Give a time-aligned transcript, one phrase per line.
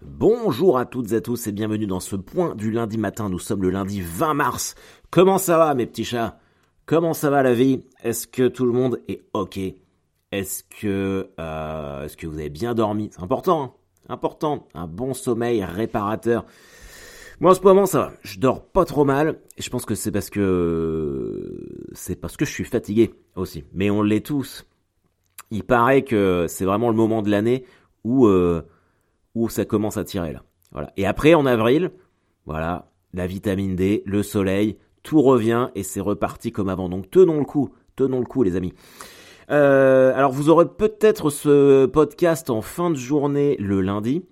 [0.00, 3.28] Bonjour à toutes et à tous et bienvenue dans ce point du lundi matin.
[3.28, 4.76] Nous sommes le lundi 20 mars.
[5.10, 6.38] Comment ça va mes petits chats?
[6.86, 7.82] Comment ça va la vie?
[8.04, 9.58] Est-ce que tout le monde est ok?
[10.30, 13.10] Est-ce que euh, est-ce que vous avez bien dormi?
[13.12, 13.72] C'est important, hein
[14.08, 14.68] important.
[14.72, 16.46] Un bon sommeil réparateur.
[17.40, 18.12] Moi en ce moment ça va.
[18.22, 19.40] Je dors pas trop mal.
[19.56, 23.64] Et je pense que c'est parce que c'est parce que je suis fatigué aussi.
[23.72, 24.64] Mais on l'est tous.
[25.50, 27.64] Il paraît que c'est vraiment le moment de l'année
[28.04, 28.62] où euh,
[29.44, 30.42] où ça commence à tirer là.
[30.72, 30.92] Voilà.
[30.96, 31.90] Et après en avril,
[32.46, 36.88] voilà, la vitamine D, le soleil, tout revient et c'est reparti comme avant.
[36.88, 38.74] Donc tenons le coup, tenons le coup les amis.
[39.50, 44.22] Euh, alors vous aurez peut-être ce podcast en fin de journée le lundi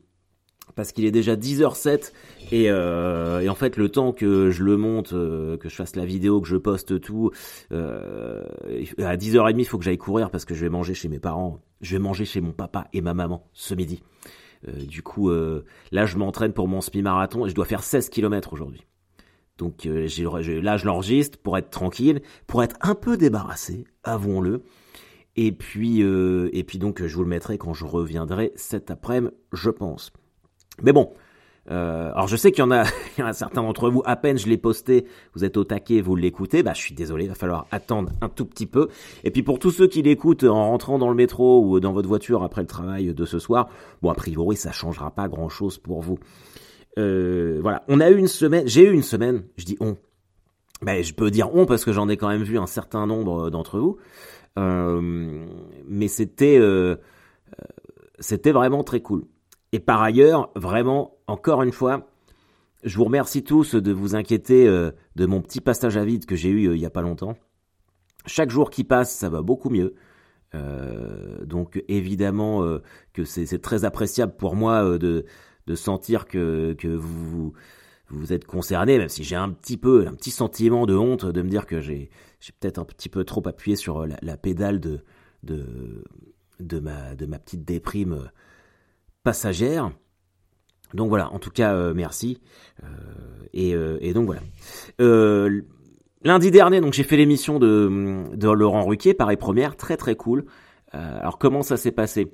[0.75, 2.13] parce qu'il est déjà 10h07
[2.53, 5.97] et, euh, et, en fait le temps que je le monte, euh, que je fasse
[5.97, 7.31] la vidéo, que je poste tout,
[7.71, 11.61] à 10h30 il faut que j'aille courir parce que je vais manger chez mes parents,
[11.81, 14.03] je vais manger chez mon papa et ma maman ce midi.
[14.69, 18.09] Euh, du coup euh, là je m'entraîne pour mon semi-marathon et je dois faire 16
[18.09, 18.87] km aujourd'hui.
[19.59, 20.09] Donc euh,
[20.63, 24.63] là je l'enregistre pour être tranquille, pour être un peu débarrassé, avouons-le.
[25.39, 29.69] Et puis, et puis donc je vous le mettrai quand je reviendrai cet après-midi, je
[29.69, 30.11] pense.
[30.83, 31.13] Mais bon,
[31.71, 32.85] euh, alors je sais qu'il y en a,
[33.19, 35.65] il y en a certains d'entre vous, à peine je l'ai posté, vous êtes au
[35.65, 38.89] taquet, vous l'écoutez, bah je suis désolé, il va falloir attendre un tout petit peu.
[39.25, 42.09] Et puis pour tous ceux qui l'écoutent en rentrant dans le métro ou dans votre
[42.09, 43.69] voiture après le travail de ce soir,
[44.03, 46.19] bon a priori ça changera pas grand chose pour vous.
[46.99, 49.97] Euh, voilà, on a eu une semaine, j'ai eu une semaine, je dis on,
[50.83, 53.51] ben, je peux dire on parce que j'en ai quand même vu un certain nombre
[53.51, 53.99] d'entre vous,
[54.59, 55.45] euh,
[55.87, 56.97] mais c'était euh,
[58.19, 59.25] c'était vraiment très cool.
[59.77, 62.09] Et par ailleurs, vraiment, encore une fois,
[62.83, 66.35] je vous remercie tous de vous inquiéter euh, de mon petit passage à vide que
[66.35, 67.37] j'ai eu euh, il n'y a pas longtemps.
[68.25, 69.95] Chaque jour qui passe, ça va beaucoup mieux.
[70.55, 72.67] Euh, donc évidemment
[73.13, 75.27] que c'est très appréciable pour moi de,
[75.75, 77.53] sentir que, vous,
[78.09, 81.43] vous êtes concerné, même si j'ai un petit peu, un petit sentiment de honte de
[81.43, 82.09] me dire que j'ai
[82.61, 85.03] peut-être un petit peu trop appuyé sur la, pédale de,
[85.43, 88.31] de ma petite déprime
[89.27, 89.91] passagère.
[90.95, 92.39] Donc voilà, en tout cas, euh, merci.
[92.85, 92.87] Euh,
[93.53, 94.41] et, euh, et, donc voilà.
[96.23, 100.45] lundi dernier, donc j'ai fait l'émission de, de Laurent Ruquier, pareil première, très très cool.
[100.93, 102.33] alors comment ça s'est passé?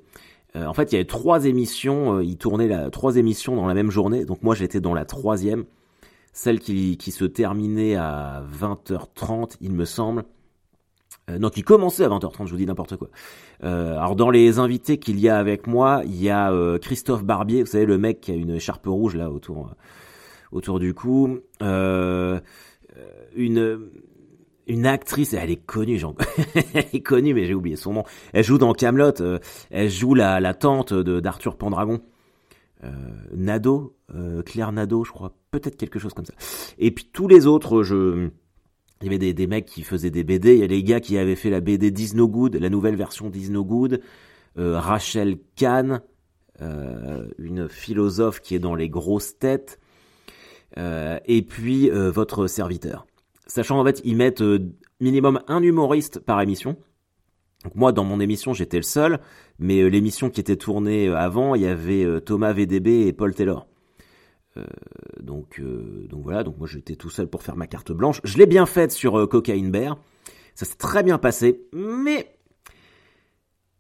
[0.55, 3.91] En fait, il y avait trois émissions, il tournait la, trois émissions dans la même
[3.91, 4.27] journée.
[4.27, 5.65] Donc moi, j'étais dans la troisième,
[6.35, 10.25] celle qui, qui se terminait à 20h30, il me semble.
[11.31, 13.09] Euh, non, qui commençait à 20h30, je vous dis n'importe quoi.
[13.63, 17.23] Euh, alors dans les invités qu'il y a avec moi, il y a euh, Christophe
[17.23, 19.71] Barbier, vous savez le mec qui a une écharpe rouge là autour euh,
[20.51, 21.39] autour du cou.
[21.63, 22.41] Euh,
[23.37, 23.89] une
[24.67, 26.15] une actrice, elle est connue, genre,
[26.75, 28.05] elle est connue, mais j'ai oublié son nom.
[28.33, 29.13] Elle joue dans Camelot,
[29.71, 32.01] elle joue la, la tante de d'Arthur Pendragon.
[33.35, 33.97] Nado,
[34.45, 36.35] Claire Nado, je crois, peut-être quelque chose comme ça.
[36.79, 38.31] Et puis tous les autres, je
[39.03, 40.55] il y avait des, mecs qui faisaient des BD.
[40.55, 43.31] Il y a les gars qui avaient fait la BD Disno Good, la nouvelle version
[43.31, 44.01] Disno Good.
[44.59, 46.03] Euh, Rachel Kahn,
[46.61, 49.81] euh, une philosophe qui est dans les grosses têtes.
[50.79, 53.07] Euh, et puis votre serviteur.
[53.47, 54.43] Sachant en fait, ils mettent
[55.01, 56.77] minimum un humoriste par émission.
[57.65, 59.21] Donc moi, dans mon émission, j'étais le seul,
[59.59, 63.67] mais l'émission qui était tournée avant, il y avait Thomas VDB et Paul Taylor.
[64.57, 64.65] Euh,
[65.21, 68.21] donc, euh, donc voilà, donc moi j'étais tout seul pour faire ma carte blanche.
[68.25, 69.99] Je l'ai bien faite sur euh, Cocaine Bear.
[70.55, 72.37] Ça s'est très bien passé, mais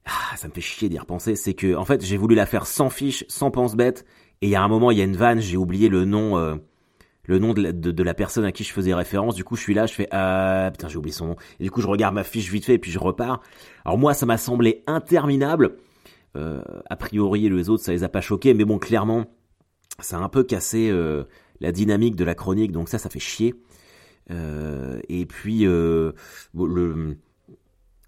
[0.05, 1.37] ah, ça me fait chier d'y repenser.
[1.37, 4.05] C'est que en fait j'ai voulu la faire sans fiche, sans pense bête.
[4.41, 6.37] Et il y a un moment, il y a une vanne, j'ai oublié le nom,
[6.37, 6.56] euh,
[7.27, 9.37] le nom de la, personne à qui je faisais référence.
[9.37, 11.37] Du coup, je suis là, je fais ah putain, j'ai oublié son nom.
[11.61, 13.41] Et du coup, je regarde ma fiche vite fait et puis je repars.
[13.84, 15.77] Alors moi, ça m'a semblé interminable.
[16.37, 19.27] Euh, a priori, les autres, ça les a pas choqués, mais bon, clairement,
[20.00, 21.25] ça a un peu cassé euh,
[21.60, 23.54] la dynamique de la chronique, donc ça, ça fait chier.
[24.30, 26.12] Euh, et puis, euh,
[26.54, 27.16] le,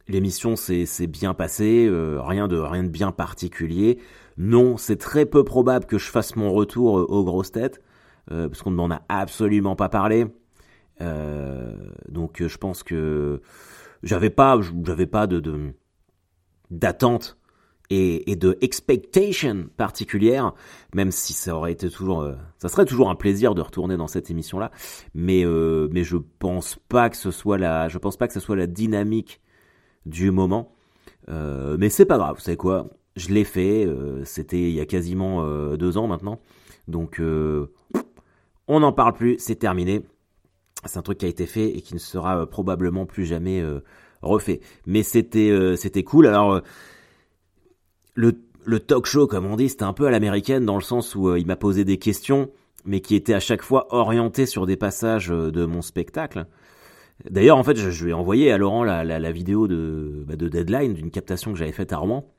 [0.08, 3.98] l'émission s'est, bien passée, euh, rien de rien de bien particulier.
[4.36, 7.80] Non, c'est très peu probable que je fasse mon retour euh, aux grosses têtes,
[8.30, 10.26] euh, parce qu'on ne m'en a absolument pas parlé.
[12.08, 13.40] donc, je pense que
[14.02, 15.74] j'avais pas, j'avais pas de, de
[16.70, 17.36] d'attente
[17.90, 20.54] et, de expectation particulière,
[20.94, 24.06] même si ça aurait été toujours, euh, ça serait toujours un plaisir de retourner dans
[24.06, 24.70] cette émission-là,
[25.14, 28.40] mais euh, mais je pense pas que ce soit la, je pense pas que ce
[28.40, 29.40] soit la dynamique
[30.06, 30.72] du moment,
[31.28, 33.86] euh, mais c'est pas grave, vous savez quoi, je l'ai fait,
[34.24, 35.46] c'était il y a quasiment
[35.76, 36.40] deux ans maintenant,
[36.88, 37.20] donc
[38.66, 40.02] on n'en parle plus, c'est terminé,
[40.84, 43.62] c'est un truc qui a été fait et qui ne sera probablement plus jamais
[44.20, 46.60] refait, mais c'était c'était cool, alors
[48.14, 51.34] le, talk show, comme on dit, c'était un peu à l'américaine dans le sens où
[51.36, 52.50] il m'a posé des questions,
[52.84, 56.46] mais qui étaient à chaque fois orientées sur des passages de mon spectacle.
[57.30, 60.94] D'ailleurs, en fait, je, lui ai envoyé à Laurent la, vidéo de, bah, de Deadline,
[60.94, 62.30] d'une captation que j'avais faite à Rouen.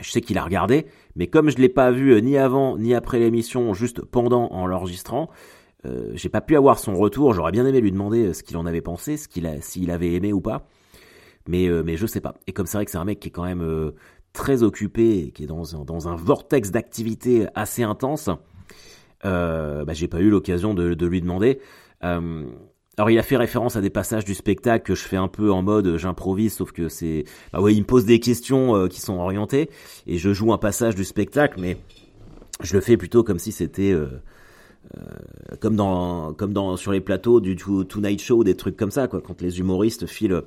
[0.00, 2.94] Je sais qu'il a regardé, mais comme je l'ai pas vu euh, ni avant ni
[2.94, 5.30] après l'émission, juste pendant en l'enregistrant,
[5.86, 7.32] euh, j'ai pas pu avoir son retour.
[7.32, 10.12] J'aurais bien aimé lui demander euh, ce qu'il en avait pensé, ce qu'il s'il avait
[10.12, 10.68] aimé ou pas.
[11.48, 12.34] Mais euh, mais je sais pas.
[12.46, 13.92] Et comme c'est vrai que c'est un mec qui est quand même euh,
[14.36, 18.30] très occupé, et qui est dans un, dans un vortex d'activité assez intense,
[19.24, 21.58] euh, bah, j'ai pas eu l'occasion de, lui demander.
[22.98, 25.52] Alors il a fait référence à des passages du spectacle que je fais un peu
[25.52, 28.88] en mode euh, j'improvise, sauf que c'est, bah ouais, il me pose des questions euh,
[28.88, 29.68] qui sont orientées
[30.06, 31.76] et je joue un passage du spectacle, mais
[32.62, 34.06] je le fais plutôt comme si c'était euh,
[34.96, 39.08] euh comme dans comme dans sur les plateaux du Tonight Show, des trucs comme ça,
[39.08, 40.42] quoi, quand les humoristes filent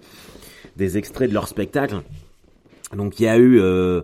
[0.75, 2.01] des extraits de leur spectacle.
[2.95, 4.01] Donc il y a eu, euh,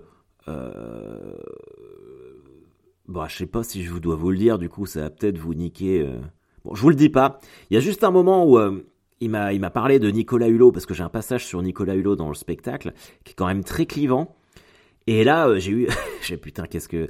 [3.07, 5.37] bon, je sais pas si je dois vous le dire, du coup ça va peut-être
[5.37, 6.07] vous niquer.
[6.65, 7.39] Bon, je vous le dis pas.
[7.69, 8.83] Il y a juste un moment où euh,
[9.19, 11.93] il m'a il m'a parlé de Nicolas Hulot parce que j'ai un passage sur Nicolas
[11.93, 12.93] Hulot dans le spectacle
[13.23, 14.35] qui est quand même très clivant.
[15.05, 15.87] Et là, euh, j'ai eu,
[16.23, 17.07] j'ai putain, qu'est-ce que,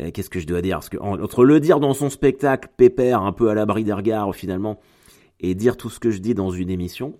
[0.00, 0.76] euh, qu'est-ce que je dois dire?
[0.76, 4.34] Parce que entre le dire dans son spectacle, pépère, un peu à l'abri des regards
[4.34, 4.80] finalement,
[5.38, 7.18] et dire tout ce que je dis dans une émission,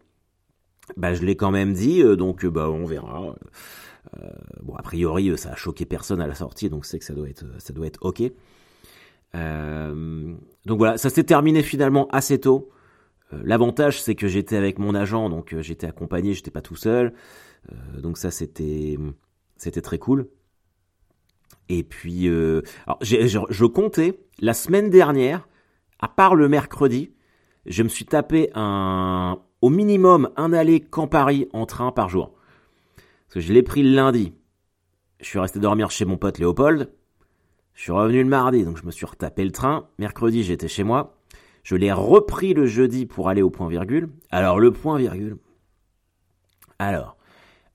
[0.96, 2.02] bah je l'ai quand même dit.
[2.16, 3.34] donc bah on verra.
[4.16, 4.30] Euh,
[4.62, 7.28] bon, a priori, ça a choqué personne à la sortie, donc c'est que ça doit
[7.28, 8.22] être, ça doit être ok.
[9.34, 10.34] Euh,
[10.66, 12.70] donc voilà, ça s'est terminé finalement assez tôt.
[13.32, 16.76] Euh, L'avantage, c'est que j'étais avec mon agent, donc euh, j'étais accompagné, j'étais pas tout
[16.76, 17.14] seul.
[17.72, 18.98] Euh, donc ça, c'était
[19.56, 20.28] c'était très cool.
[21.68, 22.60] Et puis, euh,
[23.00, 25.48] je, comptais la semaine dernière,
[25.98, 27.12] à part le mercredi,
[27.64, 32.34] je me suis tapé un au minimum un aller Camp Paris en train par jour.
[33.34, 34.32] Parce que je l'ai pris le lundi.
[35.18, 36.92] Je suis resté dormir chez mon pote Léopold.
[37.74, 39.88] Je suis revenu le mardi, donc je me suis retapé le train.
[39.98, 41.16] Mercredi, j'étais chez moi.
[41.64, 44.08] Je l'ai repris le jeudi pour aller au point virgule.
[44.30, 45.38] Alors, le point virgule.
[46.78, 47.16] Alors,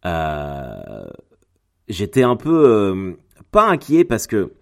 [0.06, 1.04] euh,
[1.90, 3.14] j'étais un peu euh,
[3.52, 4.54] pas inquiet parce que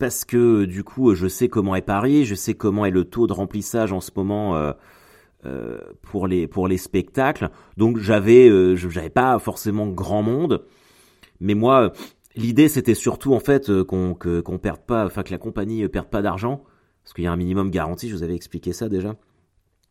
[0.00, 3.28] parce que du coup, je sais comment est Paris, je sais comment est le taux
[3.28, 4.72] de remplissage en ce moment euh,
[6.02, 7.50] pour les pour les spectacles.
[7.76, 10.64] Donc, j'avais euh, j'avais pas forcément grand monde,
[11.40, 11.92] mais moi
[12.36, 15.86] L'idée, c'était surtout en fait euh, qu'on que, qu'on perde pas, enfin que la compagnie
[15.88, 16.64] perde pas d'argent,
[17.02, 18.08] parce qu'il y a un minimum garanti.
[18.08, 19.14] Je vous avais expliqué ça déjà.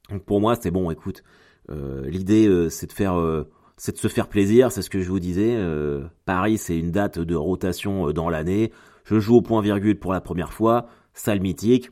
[0.10, 0.92] Donc pour moi, c'est bon.
[0.92, 1.24] Écoute,
[1.70, 4.74] euh, l'idée, euh, c'est de faire, euh, c'est de se faire plaisir.
[4.74, 5.56] C'est ce que je vous disais.
[5.56, 8.74] Euh, Paris, c'est une date de rotation dans l'année.
[9.06, 11.92] Je joue au point virgule pour la première fois, salle mythique.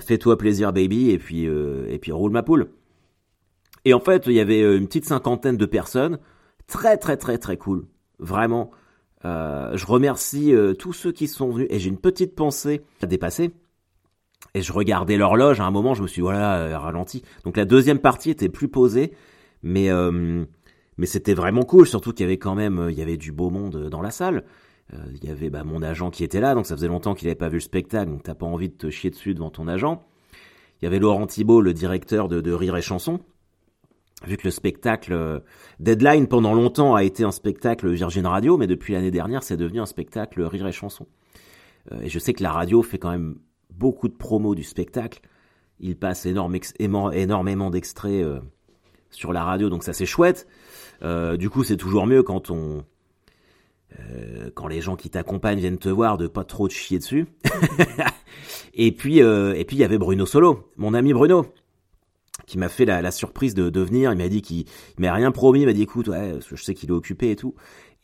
[0.00, 2.68] Fais-toi plaisir, baby, et puis et puis roule ma poule.
[3.84, 6.18] Et en fait, il y avait une petite cinquantaine de personnes,
[6.66, 7.86] très très très très cool,
[8.18, 8.70] vraiment.
[9.24, 13.06] Euh, je remercie euh, tous ceux qui sont venus et j'ai une petite pensée à
[13.06, 13.52] dépasser.
[14.54, 17.22] Et je regardais l'horloge, à un moment je me suis voilà, euh, ralenti.
[17.44, 19.12] Donc la deuxième partie était plus posée,
[19.62, 20.44] mais euh,
[20.98, 23.50] mais c'était vraiment cool, surtout qu'il y avait quand même il y avait du beau
[23.50, 24.44] monde dans la salle.
[25.14, 27.34] Il y avait bah, mon agent qui était là, donc ça faisait longtemps qu'il n'avait
[27.34, 30.04] pas vu le spectacle, donc t'as pas envie de te chier dessus devant ton agent.
[30.80, 33.20] Il y avait Laurent Thibault, le directeur de, Rire et Chanson,
[34.26, 35.42] vu que le spectacle
[35.80, 39.80] Deadline pendant longtemps a été un spectacle Virgin Radio, mais depuis l'année dernière, c'est devenu
[39.80, 41.06] un spectacle Rire et Chanson.
[41.90, 43.36] Euh, et je sais que la radio fait quand même
[43.70, 45.20] beaucoup de promos du spectacle.
[45.80, 48.40] Il passe énormément d'extraits euh,
[49.10, 50.46] sur la radio, donc ça c'est chouette.
[51.02, 52.84] Euh, du coup, c'est toujours mieux quand on
[54.00, 57.26] euh, quand les gens qui t'accompagnent viennent te voir de pas trop te chier dessus.
[58.74, 61.46] et puis et puis il y avait Bruno Solo, mon ami Bruno
[62.46, 64.12] qui m'a fait la, la, surprise de, de venir.
[64.12, 64.64] Il m'a dit qu'il
[64.98, 65.60] m'a rien promis.
[65.60, 67.54] Il m'a dit écoute, ouais, je sais qu'il est occupé et tout.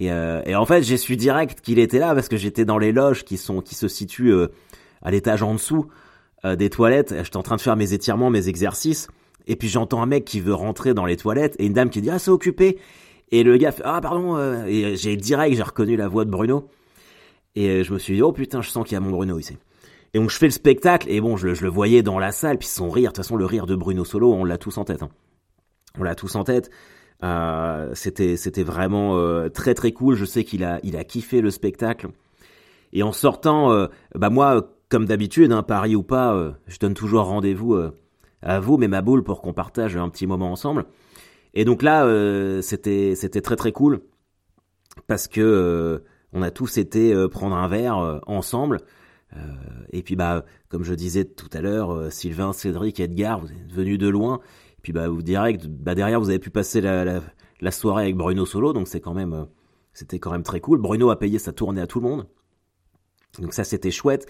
[0.00, 2.78] Et, euh, et en fait, j'ai su direct qu'il était là parce que j'étais dans
[2.78, 4.48] les loges qui sont qui se situent euh,
[5.02, 5.86] à l'étage en dessous
[6.44, 7.14] euh, des toilettes.
[7.22, 9.08] J'étais en train de faire mes étirements, mes exercices.
[9.46, 12.00] Et puis j'entends un mec qui veut rentrer dans les toilettes et une dame qui
[12.00, 12.78] dit ah c'est occupé.
[13.30, 14.36] Et le gars fait ah pardon.
[14.36, 16.68] Euh, et j'ai direct j'ai reconnu la voix de Bruno.
[17.54, 19.56] Et je me suis dit oh putain je sens qu'il y a mon Bruno ici.
[20.14, 22.66] Et donc je fais le spectacle, et bon, je, le voyais dans la salle, puis
[22.66, 25.02] son rire, de toute façon, le rire de Bruno Solo, on l'a tous en tête.
[25.02, 25.10] Hein.
[25.98, 26.70] On l'a tous en tête.
[27.22, 30.14] Euh, c'était c'était vraiment euh, très très cool.
[30.14, 32.08] Je sais qu'il a il a kiffé le spectacle.
[32.92, 36.94] Et en sortant, euh, bah moi, comme d'habitude, hein, Paris ou pas, euh, je donne
[36.94, 37.98] toujours rendez-vous euh,
[38.42, 40.86] à vous, mais ma boule, pour qu'on partage un petit moment ensemble.
[41.54, 42.06] Et donc là,
[42.62, 44.00] c'était c'était très très cool
[45.06, 46.02] parce que
[46.32, 48.78] on a tous été prendre un verre ensemble.
[49.36, 49.38] Euh,
[49.90, 53.72] et puis bah comme je disais tout à l'heure, euh, Sylvain, Cédric, Edgar, vous êtes
[53.72, 54.40] venus de loin.
[54.78, 57.20] Et puis bah vous direct, bah derrière vous avez pu passer la, la,
[57.60, 59.46] la soirée avec Bruno Solo, donc c'est quand même
[59.92, 60.78] c'était quand même très cool.
[60.78, 62.26] Bruno a payé sa tournée à tout le monde.
[63.40, 64.26] Donc ça, c'était chouette.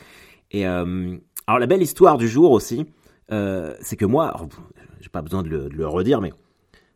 [0.51, 2.87] Et euh, alors la belle histoire du jour aussi,
[3.33, 4.35] euh, c'est que moi,
[5.01, 6.33] j'ai pas besoin de le, de le, redire, mais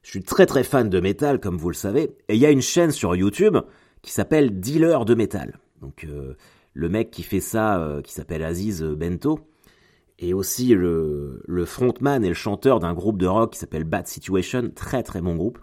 [0.03, 2.17] je suis très très fan de métal, comme vous le savez.
[2.29, 3.57] Et il y a une chaîne sur YouTube
[4.03, 5.59] qui s'appelle Dealer de métal.
[5.81, 6.35] Donc euh,
[6.75, 9.41] le mec qui fait ça, euh, qui s'appelle Aziz Bento,
[10.19, 14.07] et aussi le, le frontman et le chanteur d'un groupe de rock qui s'appelle Bad
[14.07, 15.59] Situation, très très bon groupe.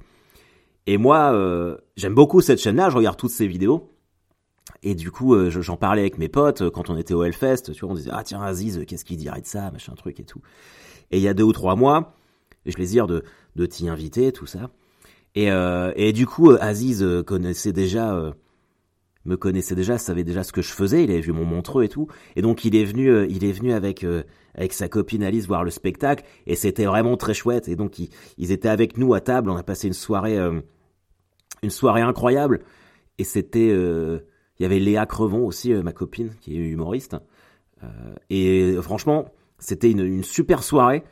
[0.88, 3.94] Et moi, euh, j'aime beaucoup cette chaîne-là, je regarde toutes ses vidéos.
[4.84, 7.92] Et du coup, j'en parlais avec mes potes quand on était au Hellfest, tu vois,
[7.92, 10.42] on disait ah tiens Aziz, qu'est-ce qu'il dirait de ça, machin truc et tout.
[11.12, 12.14] Et il y a deux ou trois mois,
[12.66, 13.24] j'ai plaisir de
[13.60, 14.70] de t'y inviter, tout ça.
[15.36, 18.34] Et euh, et du coup, Aziz connaissait déjà
[19.26, 21.90] me connaissait déjà, savait déjà ce que je faisais, il avait vu mon montreux et
[21.90, 24.06] tout, et donc il est venu, il est venu avec
[24.56, 27.68] avec sa copine Alice voir le spectacle, et c'était vraiment très chouette.
[27.68, 30.38] Et donc ils, étaient avec nous à table, on a passé une soirée,
[31.62, 32.62] une soirée incroyable,
[33.20, 33.72] et c'était
[34.60, 37.16] il y avait Léa Crevon aussi, euh, ma copine, qui est humoriste.
[37.84, 37.88] Euh,
[38.30, 41.04] et franchement, c'était une, une, super soirée.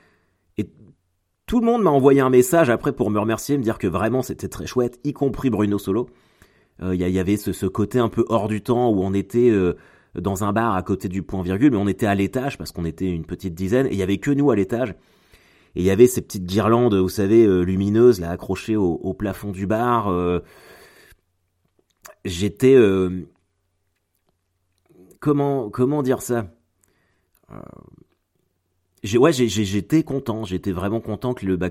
[0.57, 0.69] Et
[1.47, 4.21] tout le monde m'a envoyé un message après pour me remercier, me dire que vraiment
[4.21, 6.09] c'était très chouette, y compris Bruno Solo.
[6.83, 9.49] Euh, il y, y, avait ce, côté un peu hors du temps où on était
[9.49, 9.75] euh,
[10.13, 12.85] dans un bar à côté du point virgule, mais on était à l'étage parce qu'on
[12.85, 14.91] était une petite dizaine et il y avait que nous à l'étage.
[15.75, 19.51] Et il y avait ces petites guirlandes, vous savez, euh, lumineuses, là, accrochées au, plafond
[19.51, 20.13] du bar.
[22.25, 22.75] J'étais
[25.19, 26.47] comment comment dire ça?
[27.51, 27.55] Euh,
[29.15, 30.43] ouais j'étais content.
[30.43, 31.69] J'étais vraiment content le bah,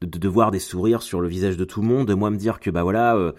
[0.00, 2.60] de, voir des sourires sur le visage de tout le monde de moi me dire
[2.60, 3.32] que bah voilà euh,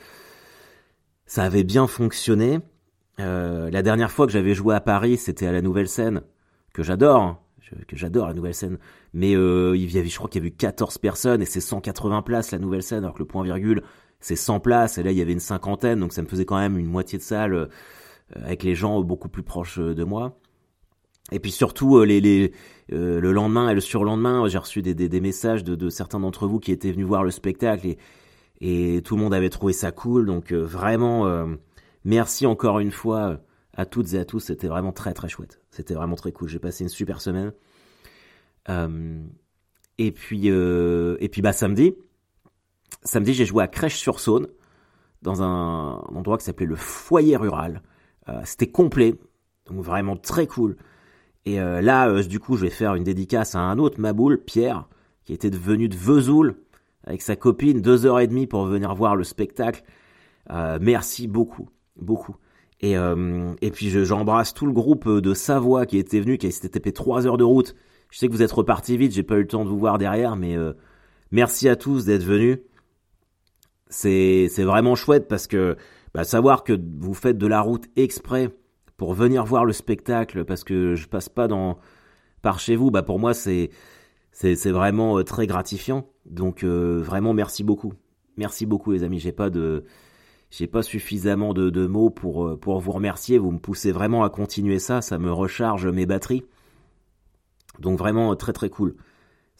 [1.25, 2.59] ça avait bien fonctionné.
[3.19, 6.21] Euh, la dernière fois que j'avais joué à Paris c'était à la Nouvelle Scène
[6.73, 7.39] que j'adore hein,
[7.87, 8.77] que j'adore la Nouvelle Scène.
[9.13, 11.61] Mais euh, il y avait je crois qu'il y avait eu 14 personnes et c'est
[11.61, 13.81] 180 places la Nouvelle Scène alors que le point virgule
[14.19, 14.97] c'est 100 places.
[14.97, 17.17] Et là il y avait une cinquantaine donc ça me faisait quand même une moitié
[17.17, 17.69] de salle
[18.35, 20.40] avec les gens beaucoup plus proches de moi.
[21.31, 22.05] Et puis surtout, euh,
[22.91, 26.71] euh, le lendemain et le surlendemain, j'ai reçu des, messages de, certains d'entre vous qui
[26.71, 27.95] étaient venus voir le spectacle
[28.59, 30.25] et, tout le monde avait trouvé ça cool.
[30.25, 31.47] Donc vraiment,
[32.05, 33.39] merci encore une fois
[33.73, 34.39] à toutes et à tous.
[34.39, 35.61] C'était vraiment très très chouette.
[35.71, 36.47] C'était vraiment très cool.
[36.47, 37.53] J'ai passé une super semaine.
[39.97, 41.95] et puis et puis bah samedi,
[43.03, 44.47] samedi j'ai joué à Crèche-sur-Saône
[45.21, 47.81] dans un endroit qui s'appelait le Foyer Rural.
[48.29, 49.15] Euh, c'était complet,
[49.65, 50.77] donc vraiment très cool.
[51.45, 54.43] Et euh, là, euh, du coup, je vais faire une dédicace à un autre Maboul,
[54.43, 54.87] Pierre,
[55.23, 56.55] qui était venu de Vesoul
[57.03, 59.83] avec sa copine, deux heures et demie pour venir voir le spectacle.
[60.79, 62.35] merci beaucoup, beaucoup.
[62.79, 66.91] Et, et puis j'embrasse tout le groupe de Savoie qui était venu, qui s'était tapé
[66.91, 67.75] trois heures de route.
[68.11, 69.97] Je sais que vous êtes reparti vite, j'ai pas eu le temps de vous voir
[69.97, 70.55] derrière, mais
[71.31, 72.59] merci à tous d'être venus.
[73.89, 75.77] C'est c'est vraiment chouette parce que
[76.13, 78.51] bah, savoir que vous faites de la route exprès
[79.01, 81.79] pour venir voir le spectacle parce que je passe pas dans
[82.43, 83.71] par chez vous, bah pour moi c'est
[84.31, 86.05] c'est vraiment euh, très gratifiant.
[86.27, 87.93] Donc euh, vraiment merci beaucoup.
[88.37, 89.85] Merci beaucoup les amis, j'ai pas de
[90.51, 94.23] j'ai pas suffisamment de, de mots pour euh, pour vous remercier, vous me poussez vraiment
[94.23, 96.43] à continuer ça, ça me recharge mes batteries.
[97.79, 98.97] Donc vraiment très très cool.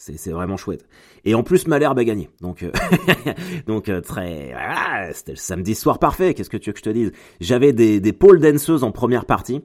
[0.02, 0.84] C'est vraiment chouette.
[1.24, 2.28] Et en plus, Malherbe a gagné.
[2.40, 2.72] Donc, euh,
[3.66, 6.34] donc euh, très, voilà, c'était le samedi soir parfait.
[6.34, 7.12] Qu'est-ce que tu veux que je te dise?
[7.40, 9.62] J'avais des, des pôles danseuses en première partie.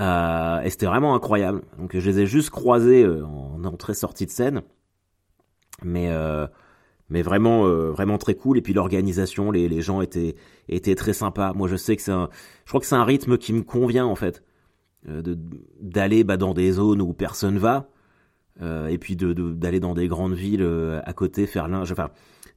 [0.00, 1.60] Euh, et c'était vraiment incroyable.
[1.78, 4.62] Donc, je les ai juste croisées euh, en entrée-sortie de scène.
[5.82, 6.46] Mais, euh,
[7.10, 8.56] mais vraiment, vraiment très cool.
[8.56, 10.36] Et puis l'organisation, les, les gens étaient,
[10.70, 11.52] étaient très sympas.
[11.52, 12.30] Moi, je sais que c'est un,
[12.64, 14.42] je crois que c'est un rythme qui me convient en fait,
[15.06, 15.38] de
[15.80, 17.90] d'aller bah, dans des zones où personne va
[18.62, 22.10] euh, et puis d'aller dans des grandes villes euh, à côté, faire l'un, enfin,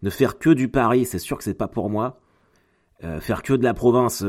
[0.04, 2.20] ne faire que du Paris, c'est sûr que c'est pas pour moi.
[3.04, 4.24] Euh, faire que de la province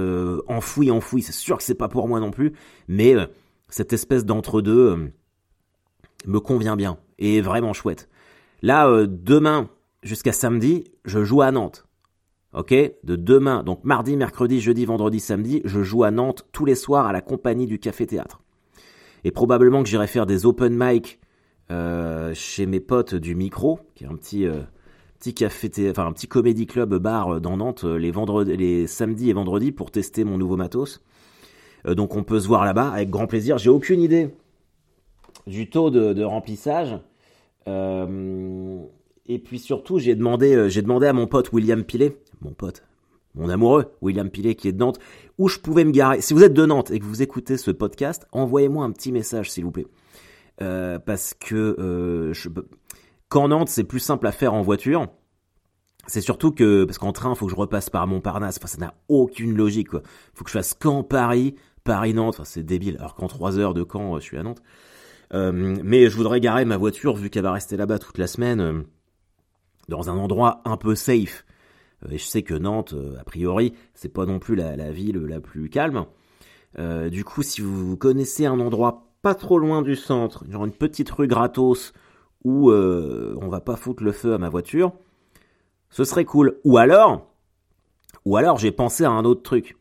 [0.46, 2.52] enfoui, enfoui, c'est sûr que c'est pas pour moi non plus.
[2.86, 3.14] Mais
[3.68, 5.12] cette espèce d'entre-deux
[6.26, 8.08] me convient bien et vraiment chouette.
[8.62, 9.68] Là, demain
[10.02, 11.86] jusqu'à samedi, je joue à Nantes.
[12.54, 12.72] Ok?
[12.72, 17.06] De demain, donc mardi, mercredi, jeudi, vendredi, samedi, je joue à Nantes tous les soirs
[17.06, 18.40] à la compagnie du Café Théâtre.
[19.24, 21.20] Et probablement que j'irai faire des open mic
[21.70, 24.62] euh, chez mes potes du Micro, qui est un petit euh,
[25.18, 28.10] petit café, enfin un petit comédie club bar euh, dans Nantes les
[28.56, 31.02] les samedis et vendredis pour tester mon nouveau matos.
[31.86, 33.58] donc on peut se voir là-bas avec grand plaisir.
[33.58, 34.30] J'ai aucune idée
[35.46, 36.98] du taux de, de remplissage.
[37.66, 42.82] et puis surtout, j'ai demandé, j'ai demandé à mon pote William Pilet, mon pote,
[43.34, 45.00] mon amoureux William Pilet qui est de Nantes,
[45.36, 46.22] où je pouvais me garer.
[46.22, 49.50] Si vous êtes de Nantes et que vous écoutez ce podcast, envoyez-moi un petit message
[49.50, 49.86] s'il vous plaît.
[50.60, 52.32] Euh, parce que euh,
[53.28, 55.06] quand Nantes c'est plus simple à faire en voiture,
[56.06, 58.58] c'est surtout que parce qu'en train, faut que je repasse par Montparnasse.
[58.58, 59.88] Enfin, ça n'a aucune logique.
[59.88, 60.02] Quoi.
[60.34, 62.34] Faut que je fasse Caen Paris, Paris Nantes.
[62.36, 62.96] Enfin, c'est débile.
[62.98, 64.62] Alors qu'en 3 heures de Caen, je suis à Nantes.
[65.34, 68.60] Euh, mais je voudrais garer ma voiture vu qu'elle va rester là-bas toute la semaine
[68.60, 68.82] euh,
[69.88, 71.44] dans un endroit un peu safe.
[72.06, 75.40] Euh, et je sais que Nantes, a priori, c'est pas non plus la, ville la
[75.40, 76.06] plus calme.
[77.10, 81.10] du coup, si vous connaissez un endroit pas trop loin du centre, genre une petite
[81.10, 81.92] rue gratos
[82.44, 84.92] où on va pas foutre le feu à ma voiture,
[85.90, 86.58] ce serait cool.
[86.64, 87.26] Ou alors,
[88.24, 89.76] ou alors j'ai pensé à un autre truc.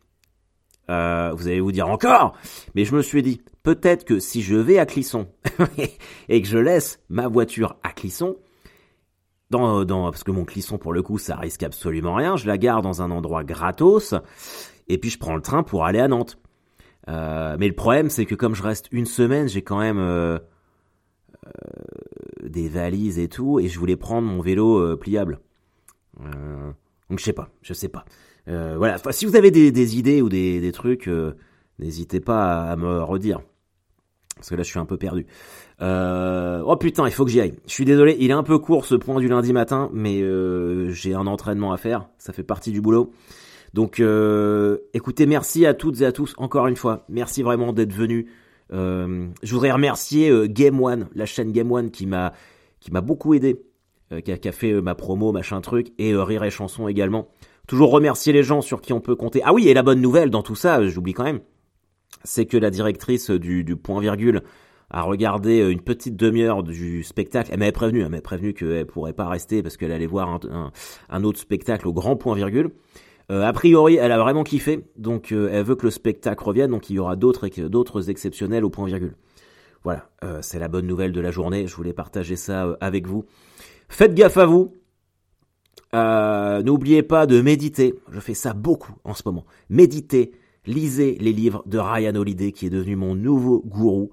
[0.89, 2.33] Euh, vous allez vous dire encore,
[2.73, 5.27] mais je me suis dit, peut-être que si je vais à Clisson
[6.29, 8.37] et que je laisse ma voiture à Clisson,
[9.49, 12.83] dans, parce que mon Clisson pour le coup ça risque absolument rien, je la garde
[12.83, 14.13] dans un endroit gratos
[14.87, 16.37] et puis je prends le train pour aller à Nantes.
[17.07, 20.39] Euh, mais le problème c'est que comme je reste une semaine, j'ai quand même euh,
[22.43, 25.39] des valises et tout et je voulais prendre mon vélo pliable.
[26.21, 26.71] Euh,
[27.09, 28.05] donc je sais pas, je sais pas.
[28.47, 31.35] Euh, voilà, si vous avez des, idées ou des, trucs, euh,
[31.79, 33.41] n'hésitez pas à, me redire.
[34.35, 35.25] Parce que là, je suis un peu perdu.
[35.81, 37.55] oh putain, il faut que j'y aille.
[37.65, 40.21] Je suis désolé, il est un peu court ce point du lundi matin, mais
[40.91, 42.07] j'ai un entraînement à faire.
[42.17, 43.11] Ça fait partie du boulot.
[43.73, 44.01] Donc,
[44.93, 47.05] écoutez, merci à toutes et à tous encore une fois.
[47.09, 48.25] Merci vraiment d'être venus.
[48.71, 52.33] je voudrais remercier Game One, la chaîne Game One qui m'a
[52.79, 53.59] qui m'a beaucoup aidé
[54.13, 57.27] euh, qui, a, fait euh, ma promo, machin truc, et euh, Rire et Chanson également.
[57.67, 59.41] Toujours remercier les gens sur qui on peut compter.
[59.43, 61.41] Ah oui, et la bonne nouvelle dans tout ça, j'oublie quand même,
[62.23, 64.43] c'est que la directrice du, du point virgule
[64.89, 67.49] a regardé une petite demi-heure du spectacle.
[67.51, 70.71] Elle m'avait prévenu, elle m'avait prévenu qu'elle pourrait pas rester parce qu'elle allait voir un,
[71.09, 72.71] un, autre spectacle au grand point virgule.
[73.29, 76.95] A priori, elle a vraiment kiffé, donc elle veut que le spectacle revienne, donc il
[76.95, 79.15] y aura d'autres d'autres exceptionnels au point virgule.
[79.83, 80.09] Voilà,
[80.41, 81.67] c'est la bonne nouvelle de la journée.
[81.67, 83.25] Je voulais partager ça avec vous.
[83.89, 84.73] Faites gaffe à vous.
[85.95, 87.95] Euh, n'oubliez pas de méditer.
[88.11, 89.45] Je fais ça beaucoup en ce moment.
[89.69, 90.31] Méditez.
[90.65, 94.11] Lisez les livres de Ryan Holiday qui est devenu mon nouveau gourou.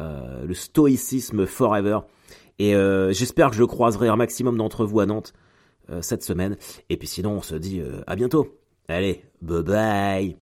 [0.00, 2.00] Euh, le stoïcisme forever.
[2.58, 5.32] Et euh, j'espère que je croiserai un maximum d'entre vous à Nantes
[6.00, 6.56] cette semaine.
[6.88, 8.61] Et puis sinon, on se dit à bientôt.
[8.92, 10.36] Allez, bye bye